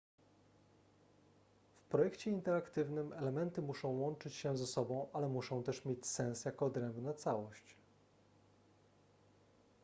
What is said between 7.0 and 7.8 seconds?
całość